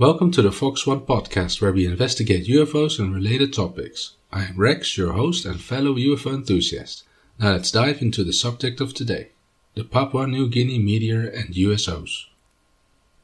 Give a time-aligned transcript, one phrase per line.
[0.00, 4.14] Welcome to the Fox One podcast, where we investigate UFOs and related topics.
[4.32, 7.04] I am Rex, your host and fellow UFO enthusiast.
[7.38, 9.32] Now let's dive into the subject of today
[9.74, 12.24] the Papua New Guinea meteor and USOs.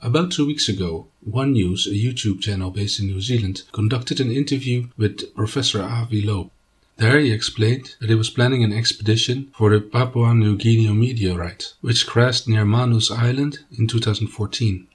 [0.03, 4.31] About two weeks ago, One News, a YouTube channel based in New Zealand, conducted an
[4.31, 6.51] interview with Professor Avi Loeb.
[6.99, 11.73] There he explained that he was planning an expedition for the Papua New Guinea meteorite,
[11.81, 14.89] which crashed near Manus Island in 2014.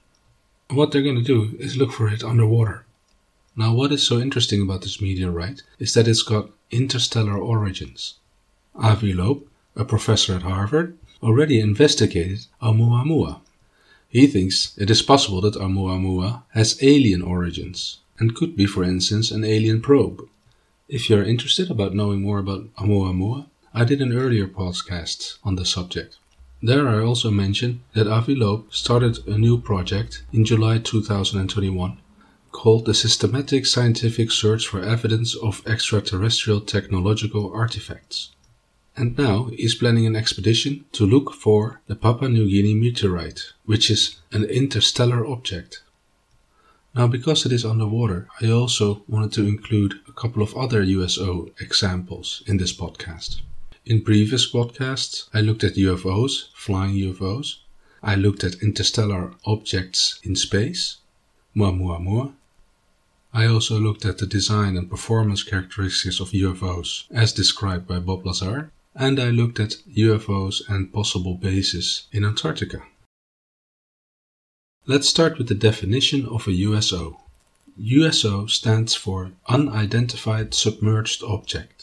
[0.70, 2.84] What they're going to do is look for it underwater.
[3.54, 8.14] Now, what is so interesting about this meteorite is that it's got interstellar origins.
[8.74, 9.46] Avi Loeb,
[9.76, 13.40] a professor at Harvard, already investigated Oumuamua.
[14.08, 19.30] He thinks it is possible that Oumuamua has alien origins and could be, for instance,
[19.30, 20.26] an alien probe.
[20.88, 25.64] If you're interested about knowing more about Oumuamua, I did an earlier podcast on the
[25.64, 26.18] subject.
[26.64, 31.98] There I also mentioned that Avi Loeb started a new project in July 2021
[32.52, 38.30] called the Systematic Scientific Search for Evidence of Extraterrestrial Technological Artifacts.
[38.96, 43.90] And now he's planning an expedition to look for the Papua New Guinea meteorite, which
[43.90, 45.82] is an interstellar object.
[46.94, 51.50] Now, because it is underwater, I also wanted to include a couple of other USO
[51.58, 53.40] examples in this podcast.
[53.84, 57.56] In previous podcasts, I looked at UFOs, flying UFOs.
[58.00, 60.98] I looked at interstellar objects in space,
[61.56, 62.32] Oumuamua.
[63.34, 68.24] I also looked at the design and performance characteristics of UFOs as described by Bob
[68.24, 68.70] Lazar.
[68.94, 72.84] And I looked at UFOs and possible bases in Antarctica.
[74.86, 77.18] Let's start with the definition of a USO.
[77.76, 81.81] USO stands for Unidentified Submerged Object,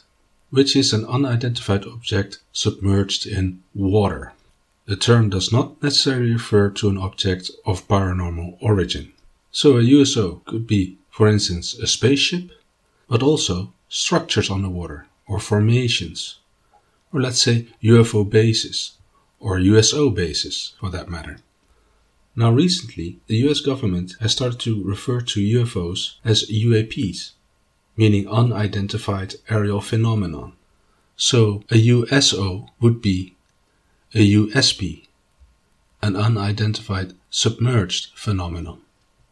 [0.50, 4.34] which is an unidentified object submerged in water.
[4.86, 9.14] The term does not necessarily refer to an object of paranormal origin.
[9.52, 12.52] So a USO could be, for instance, a spaceship,
[13.08, 16.40] but also structures underwater or formations,
[17.14, 18.94] or let's say UFO bases,
[19.40, 21.38] or USO bases for that matter.
[22.36, 27.32] Now, recently, the US government has started to refer to UFOs as UAPs,
[28.00, 30.54] meaning unidentified aerial phenomenon.
[31.18, 33.36] So, a USO would be
[34.16, 35.08] a USP,
[36.02, 38.80] an unidentified submerged phenomenon,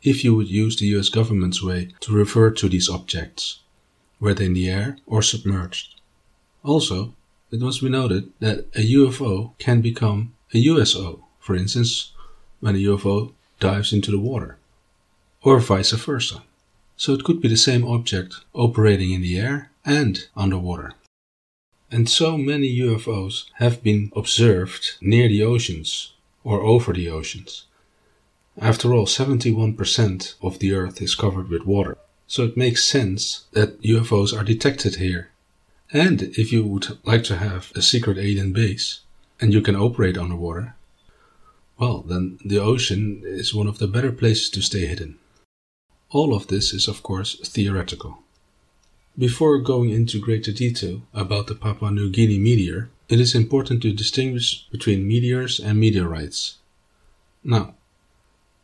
[0.04, 3.62] if you would use the US government's way to refer to these objects,
[4.20, 5.96] whether in the air or submerged.
[6.62, 7.14] Also,
[7.52, 12.12] it must be noted that a UFO can become a USO, for instance,
[12.60, 14.58] when a UFO dives into the water,
[15.42, 16.44] or vice versa.
[16.98, 20.94] So it could be the same object operating in the air and underwater.
[21.92, 26.14] And so many UFOs have been observed near the oceans
[26.44, 27.66] or over the oceans.
[28.60, 31.98] After all, 71% of the Earth is covered with water.
[32.26, 35.30] So it makes sense that UFOs are detected here.
[35.94, 39.02] And if you would like to have a secret alien base
[39.40, 40.76] and you can operate underwater,
[41.78, 45.20] well, then the ocean is one of the better places to stay hidden.
[46.10, 48.20] All of this is, of course, theoretical.
[49.18, 53.92] Before going into greater detail about the Papua New Guinea meteor, it is important to
[53.92, 56.58] distinguish between meteors and meteorites.
[57.44, 57.76] Now,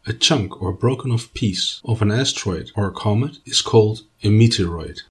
[0.06, 5.02] a chunk or broken off piece of an asteroid or comet is called a meteoroid.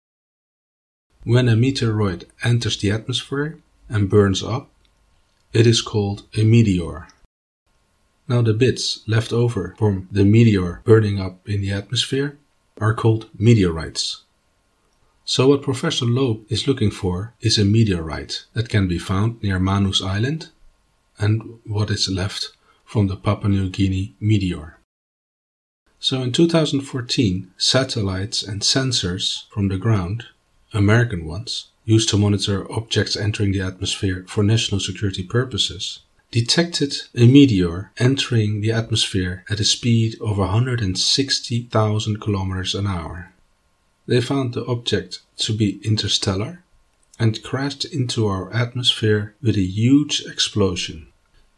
[1.25, 4.71] When a meteoroid enters the atmosphere and burns up,
[5.53, 7.09] it is called a meteor.
[8.33, 12.39] Now, the bits left over from the meteor burning up in the atmosphere
[12.81, 14.23] are called meteorites.
[15.27, 19.59] So, what Professor Loeb is looking for is a meteorite that can be found near
[19.59, 20.49] Manus Island
[21.19, 24.79] and what is left from the Papua New Guinea meteor.
[26.01, 30.25] So, in 2014, satellites and sensors from the ground,
[30.73, 36.01] American ones, used to monitor objects entering the atmosphere for national security purposes,
[36.33, 43.33] detected a meteor entering the atmosphere at a speed of 160,000 kilometers an hour.
[44.07, 46.65] They found the object to be interstellar
[47.19, 51.09] and crashed into our atmosphere with a huge explosion,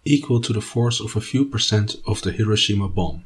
[0.04, 3.24] equal to the force of a few percent of the Hiroshima bomb.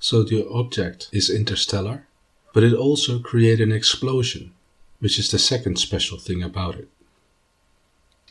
[0.00, 2.06] So the object is interstellar,
[2.52, 4.52] but it also created an explosion,
[5.00, 6.88] which is the second special thing about it.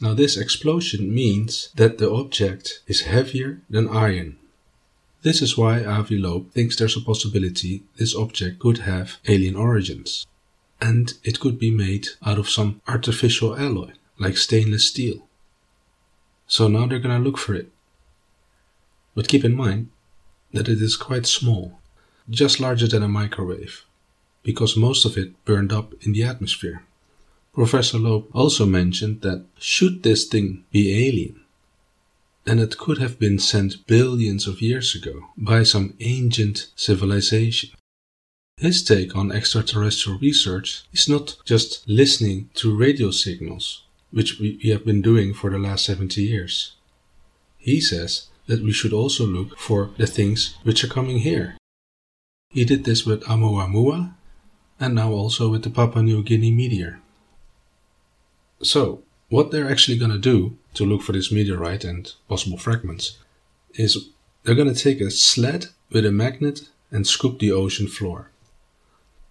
[0.04, 4.38] Now, this explosion means that the object is heavier than iron.
[5.22, 10.26] This is why Avi Loeb thinks there's a possibility this object could have alien origins.
[10.82, 15.28] And it could be made out of some artificial alloy, like stainless steel.
[16.48, 17.70] So now they're gonna look for it.
[19.14, 19.90] But keep in mind
[20.52, 21.78] that it is quite small.
[22.30, 23.84] just larger than a microwave,
[24.44, 26.84] because most of it burned up in the atmosphere.
[27.54, 31.42] Professor Loeb also mentioned that should this thing be alien,
[32.46, 37.72] then it could have been sent billions of years ago by some ancient civilization.
[38.58, 44.86] His take on extraterrestrial research is not just listening to radio signals, which we have
[44.86, 46.74] been doing for the last 70 years.
[47.58, 51.58] He says that we should also look for the things which are coming here.
[52.50, 54.14] He did this with Oumuamua
[54.80, 57.02] and now also with the Papua New Guinea meteor.
[58.64, 63.18] So, what they're actually going to do to look for this meteorite and possible fragments
[63.74, 64.10] is
[64.44, 68.30] they're going to take a sled with a magnet and scoop the ocean floor.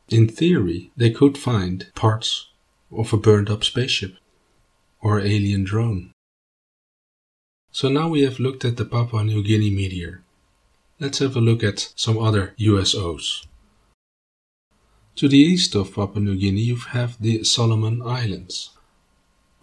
[0.09, 2.49] In theory, they could find parts
[2.91, 4.17] of a burned up spaceship
[5.01, 6.13] or alien drone.
[7.71, 10.23] So now we have looked at the Papua New Guinea meteor.
[10.99, 13.47] Let's have a look at some other USOs.
[15.17, 18.71] To the east of Papua New Guinea, you have the Solomon Islands.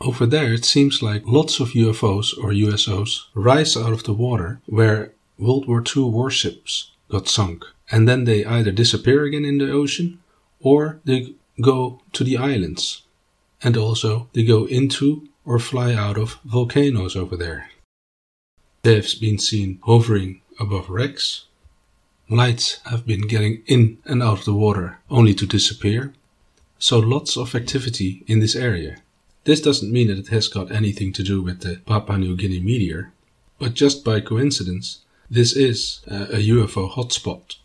[0.07, 4.61] Over there, it seems like lots of UFOs or USOs rise out of the water
[4.65, 9.69] where World War II warships got sunk, and then they either disappear again in the
[9.69, 10.19] ocean
[10.61, 13.01] or they go to the islands.
[13.61, 17.69] And also, they go into or fly out of volcanoes over there.
[18.83, 21.47] They have been seen hovering above wrecks.
[22.29, 26.13] Lights have been getting in and out of the water only to disappear.
[26.79, 29.01] So, lots of activity in this area.
[29.47, 32.59] This doesn't mean that it has got anything to do with the Papua New Guinea
[32.59, 33.13] meteor,
[33.57, 37.55] but just by coincidence, this is uh, a UFO hotspot.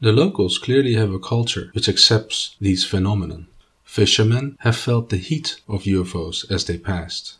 [0.00, 3.46] The locals clearly have a culture which accepts these phenomena.
[3.84, 7.36] Fishermen have felt the heat of UFOs as they passed.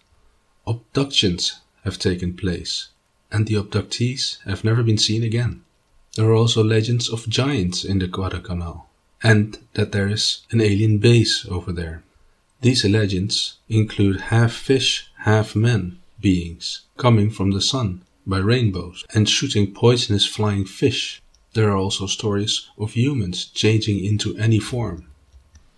[0.65, 2.91] Abductions have taken place,
[3.33, 5.65] and the abductees have never been seen again.
[6.15, 8.87] There are also legends of giants in the Guadalcanal,
[9.25, 12.05] and that there is an alien base over there.
[12.61, 19.29] These legends include half fish, half men beings coming from the sun by rainbows and
[19.29, 21.23] shooting poisonous flying fish.
[21.55, 25.07] There are also stories of humans changing into any form.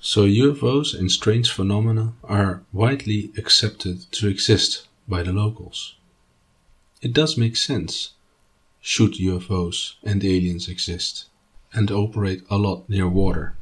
[0.00, 5.97] So UFOs and strange phenomena are widely accepted to exist by the locals.
[7.03, 8.15] It does make sense
[8.81, 11.26] should UFOs and aliens exist
[11.75, 13.56] and operate a lot near water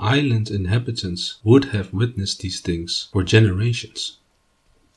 [0.00, 4.18] island inhabitants would have witnessed these things for generations.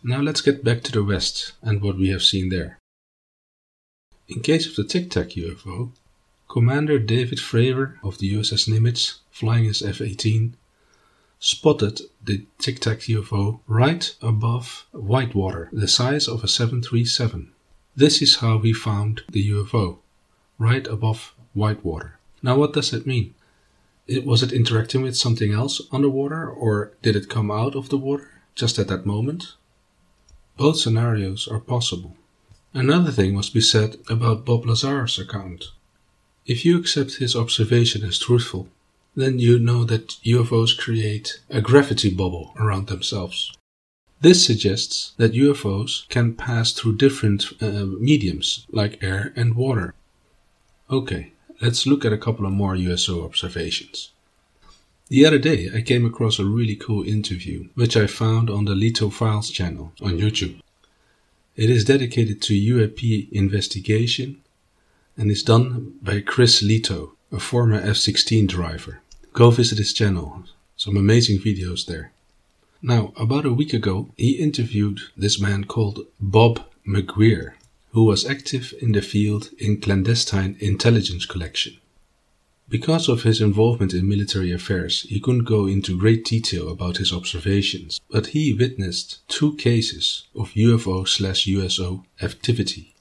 [0.04, 2.80] Now let's get back to the west and what we have seen there.
[4.28, 5.92] In case of the Tic Tac UFO,
[6.50, 10.56] Commander David Fravor of the USS Nimitz, flying his F 18,
[11.40, 17.52] spotted the Tic Tac UFO right above Whitewater, the size of a 737.
[17.96, 19.98] This is how we found the UFO,
[20.58, 22.18] right above Whitewater.
[22.42, 23.34] Now, what does that mean?
[24.26, 28.30] Was it interacting with something else underwater or did it come out of the water
[28.56, 29.56] just at that moment?
[30.58, 32.16] Both scenarios are possible.
[32.74, 35.66] Another thing must be said about Bob Lazar's account.
[36.46, 38.68] If you accept his observation as truthful,
[39.16, 43.56] then you know that UFOs create a gravity bubble around themselves.
[44.22, 49.94] This suggests that UFOs can pass through different uh, mediums like air and water.
[50.90, 54.10] Okay, let's look at a couple of more USO observations.
[55.10, 58.74] The other day, I came across a really cool interview, which I found on the
[58.74, 60.60] Lehto Files channel on YouTube.
[61.56, 64.42] It is dedicated to UAP investigation
[65.16, 69.02] and is done by Chris Lehto, a former F 16 driver.
[69.34, 70.46] Go visit his channel,
[70.78, 72.12] some amazing videos there.
[72.82, 77.54] Now, about a week ago, he interviewed this man called Bob McGwier
[77.94, 81.78] who was active in the field in clandestine intelligence collection.
[82.68, 87.14] Because of his involvement in military affairs, he couldn't go into great detail about his
[87.14, 92.96] observations, but he witnessed two cases of UFO slash USO activity.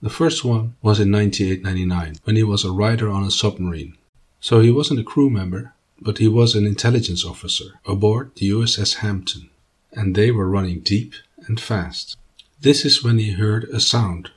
[0.00, 3.98] The first one was in 1999 when he was a rider on a submarine.
[4.40, 8.96] So he wasn't a crew member, but he was an intelligence officer aboard the USS
[8.96, 9.50] Hampton,
[9.92, 11.12] and they were running deep
[11.46, 12.16] and fast.
[12.62, 14.32] This is when he heard a sound,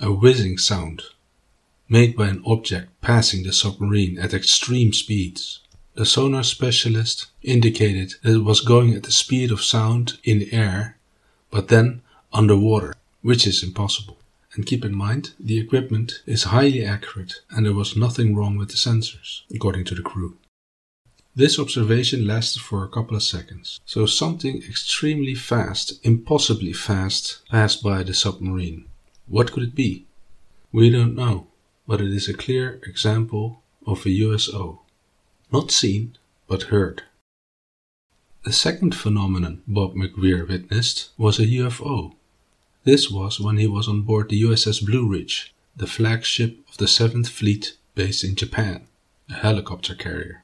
[0.00, 1.02] a whizzing sound,
[1.88, 5.60] made by an object passing the submarine at extreme speeds.
[5.94, 10.52] The sonar specialist indicated that it was going at the speed of sound in the
[10.52, 10.96] air,
[11.48, 14.18] but then underwater, which is impossible.
[14.54, 18.70] And keep in mind, the equipment is highly accurate and there was nothing wrong with
[18.70, 20.38] the sensors, according to the crew.
[21.36, 27.82] This observation lasted for a couple of seconds, so something extremely fast, impossibly fast, passed
[27.82, 28.86] by the submarine.
[29.28, 30.06] What could it be?
[30.72, 31.46] We don't know,
[31.86, 34.82] but it is a clear example of a USO.
[35.52, 36.16] Not seen,
[36.48, 37.04] but heard.
[38.44, 42.14] The second phenomenon Bob McVeer witnessed was a UFO.
[42.82, 46.86] This was when he was on board the USS Blue Ridge, the flagship of the
[46.86, 48.88] 7th Fleet based in Japan,
[49.28, 50.42] a helicopter carrier.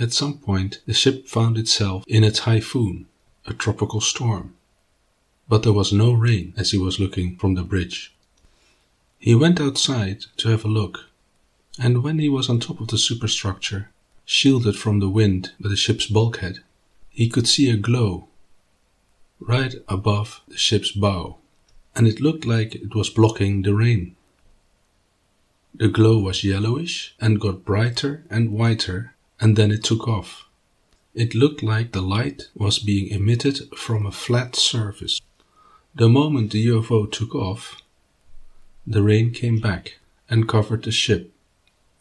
[0.00, 3.06] At some point, the ship found itself in a typhoon,
[3.44, 4.54] a tropical storm.
[5.46, 8.14] But there was no rain as he was looking from the bridge.
[9.18, 11.10] He went outside to have a look,
[11.78, 13.90] and when he was on top of the superstructure,
[14.24, 16.60] shielded from the wind by the ship's bulkhead,
[17.10, 18.26] he could see a glow
[19.38, 21.36] right above the ship's bow,
[21.94, 24.16] and it looked like it was blocking the rain.
[25.74, 30.44] The glow was yellowish and got brighter and whiter, and then it took off.
[31.14, 35.20] It looked like the light was being emitted from a flat surface.
[35.94, 37.82] The moment the UFO took off,
[38.86, 41.32] the rain came back and covered the ship,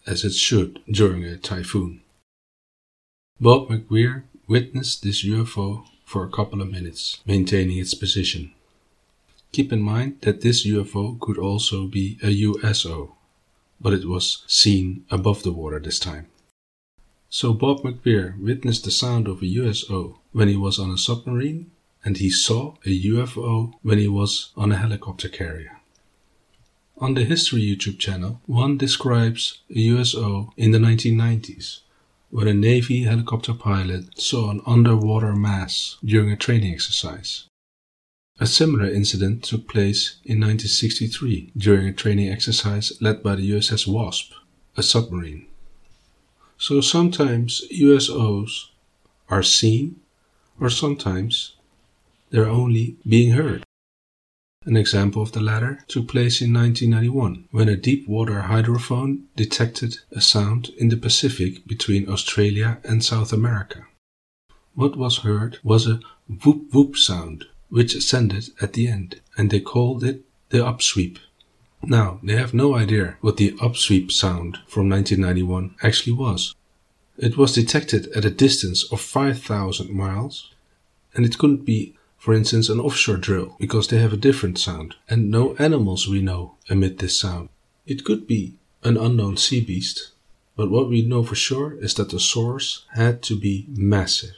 [0.05, 2.01] as it should during a typhoon.
[3.41, 8.51] Bob McVeer witnessed this UFO for a couple of minutes, maintaining its position.
[9.51, 13.15] Keep in mind that this UFO could also be a USO,
[13.81, 16.27] but it was seen above the water this time.
[17.29, 21.69] So Bob McVeer witnessed the sound of a USO when he was on a submarine,
[22.03, 25.79] and he saw a UFO when he was on a helicopter carrier.
[26.97, 31.81] On the History YouTube channel, one describes a USO in the 1990s
[32.31, 37.45] where a Navy helicopter pilot saw an underwater mass during a training exercise.
[38.39, 43.87] A similar incident took place in 1963 during a training exercise led by the USS
[43.87, 44.31] Wasp,
[44.77, 45.48] a submarine.
[46.61, 48.65] So sometimes USOs
[49.29, 50.01] are seen,
[50.59, 51.53] or sometimes
[52.31, 53.63] they're only being heard.
[54.65, 59.99] An example of the latter took place in 1991 when a deep water hydrophone detected
[60.11, 63.87] a sound in the Pacific between Australia and South America.
[64.75, 66.01] What was heard was a
[66.43, 71.19] whoop whoop sound, which ascended at the end, and they called it the upsweep.
[71.83, 76.55] Now, they have no idea what the upsweep sound from 1991 actually was.
[77.17, 80.51] It was detected at a distance of 5,000 miles,
[81.13, 84.95] and it couldn't be for instance, an offshore drill, because they have a different sound,
[85.09, 87.47] and no animals we know emit this sound.
[87.87, 90.11] It could be an unknown sea beast,
[90.57, 94.35] but what we know for sure is that the source had to be massive.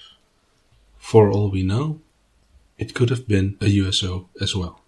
[0.99, 1.99] For all we know,
[2.77, 4.80] it could have been a USO as well.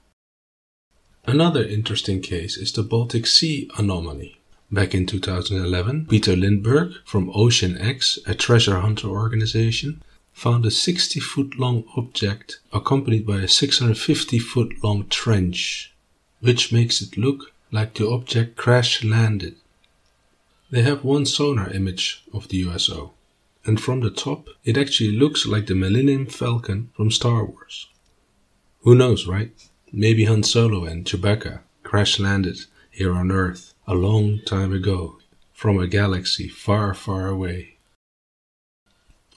[1.26, 4.42] Another interesting case is the Baltic Sea anomaly.
[4.70, 10.04] Back in 2011, Peter Lindberg from Ocean X, a treasure hunter organization,
[10.34, 15.94] found a 60 foot long object accompanied by a 650 foot long trench,
[16.42, 19.56] which makes it look like the object crash landed.
[20.72, 23.14] They have one sonar image of the USO,
[23.64, 27.88] and from the top it actually looks like the Millennium Falcon from Star Wars.
[28.82, 29.54] Who knows, right?
[29.96, 35.20] Maybe Han Solo and Chewbacca crash landed here on Earth a long time ago
[35.54, 37.76] from a galaxy far, far away.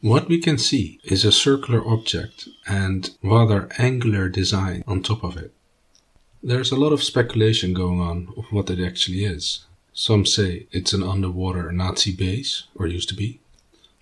[0.00, 5.36] What we can see is a circular object and rather angular design on top of
[5.36, 5.52] it.
[6.42, 9.66] There's a lot of speculation going on of what it actually is.
[9.92, 13.40] Some say it's an underwater Nazi base, or used to be,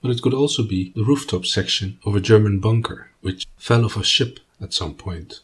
[0.01, 3.97] but it could also be the rooftop section of a German bunker which fell off
[3.97, 5.41] a ship at some point.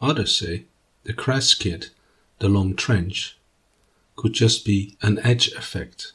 [0.00, 0.64] Others say
[1.04, 1.90] the crash kit,
[2.38, 3.36] the long trench,
[4.16, 6.12] could just be an edge effect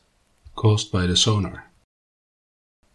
[0.56, 1.66] caused by the sonar.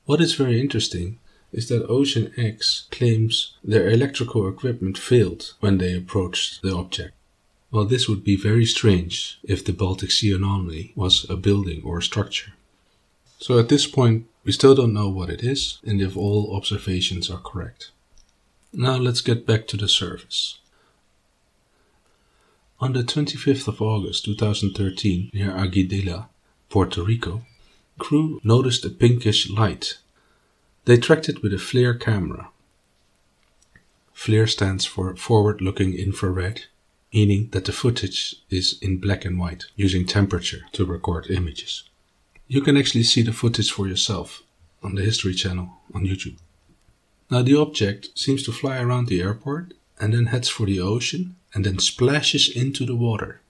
[0.04, 1.18] What is very interesting
[1.52, 7.14] is that Ocean X claims their electrical equipment failed when they approached the object.
[7.70, 11.98] Well, this would be very strange if the Baltic Sea anomaly was a building or
[11.98, 12.52] a structure.
[13.38, 17.30] So at this point, we still don't know what it is and if all observations
[17.30, 17.90] are correct.
[18.72, 20.58] Now let's get back to the surface.
[22.80, 26.28] On the 25th of August 2013, near Aguadilla,
[26.70, 27.42] Puerto Rico,
[27.98, 29.98] crew noticed a pinkish light.
[30.84, 32.50] They tracked it with a FLIR camera.
[34.14, 36.66] FLIR stands for Forward Looking Infrared,
[37.12, 41.82] meaning that the footage is in black and white, using temperature to record images.
[42.46, 44.44] You can actually see the footage for yourself
[44.84, 46.38] on the History channel on YouTube.
[47.28, 51.34] Now, the object seems to fly around the airport and then heads for the ocean
[51.54, 53.40] and then splashes into the water.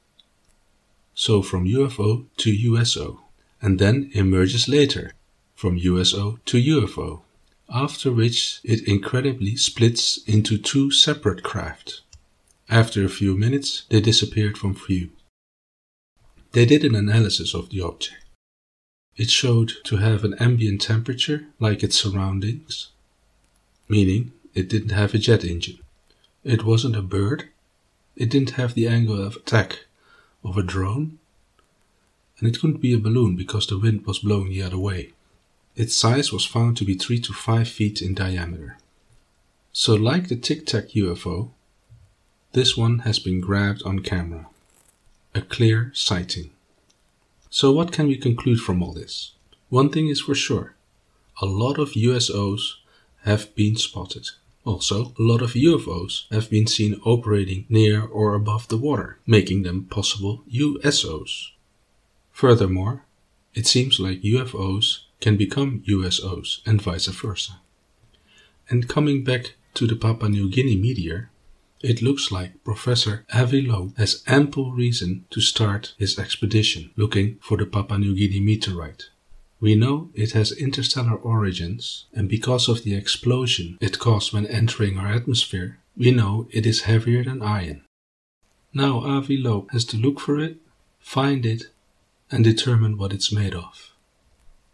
[1.14, 3.22] So, from UFO to USO
[3.60, 5.14] and then emerges later
[5.54, 7.22] from USO to UFO,
[7.68, 12.02] after which it incredibly splits into two separate craft.
[12.70, 15.10] After a few minutes, they disappeared from view.
[16.52, 18.24] They did an analysis of the object.
[19.16, 22.88] It showed to have an ambient temperature like its surroundings,
[23.88, 25.80] meaning it didn't have a jet engine.
[26.44, 27.48] It wasn't a bird.
[28.18, 29.87] It didn't have the angle of attack
[30.44, 31.20] of a drone.
[32.38, 35.12] And it couldn't be a balloon because the wind was blowing the other way.
[35.76, 38.76] Its size was found to be 3 to 5 feet in diameter.
[39.72, 41.50] So, like the Tic Tac UFO,
[42.54, 44.48] this one has been grabbed on camera.
[45.37, 46.50] A clear sighting.
[47.50, 49.32] So, what can we conclude from all this?
[49.68, 50.75] One thing is for sure
[51.40, 52.78] a lot of USOs
[53.22, 54.30] have been spotted.
[54.64, 59.62] Also, a lot of UFOs have been seen operating near or above the water, making
[59.62, 61.50] them possible USOs.
[62.32, 63.04] Furthermore,
[63.54, 67.60] it seems like UFOs can become USOs and vice versa.
[68.68, 71.30] And coming back to the Papua New Guinea meteor,
[71.80, 77.56] it looks like Professor Avi Loeb has ample reason to start his expedition looking for
[77.56, 79.10] the Papua New Guinea meteorite.
[79.60, 84.98] We know it has interstellar origins, and because of the explosion it caused when entering
[84.98, 87.84] our atmosphere, we know it is heavier than iron.
[88.72, 90.58] Now Avi Loeb has to look for it,
[91.00, 91.64] find it,
[92.30, 93.92] and determine what it's made of.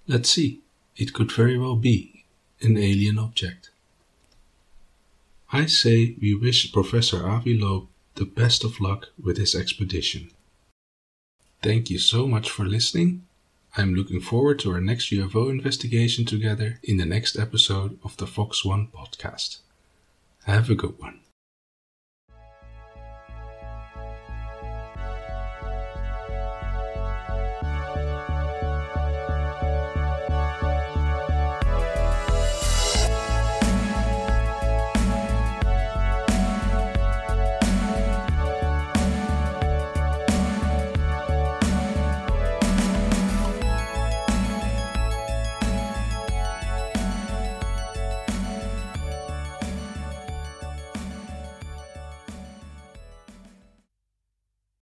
[0.06, 0.60] Let's see,
[0.96, 2.24] it could very well be
[2.60, 3.70] an alien object.
[5.50, 10.30] I say we wish Professor Avi Loeb the best of luck with his expedition.
[11.62, 13.23] Thank you so much for listening.
[13.76, 18.26] I'm looking forward to our next UFO investigation together in the next episode of the
[18.26, 19.58] Fox One podcast.
[20.44, 21.23] Have a good one.